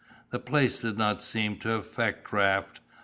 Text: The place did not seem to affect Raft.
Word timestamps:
The 0.31 0.39
place 0.39 0.79
did 0.79 0.97
not 0.97 1.21
seem 1.21 1.57
to 1.57 1.73
affect 1.73 2.33
Raft. 2.33 2.79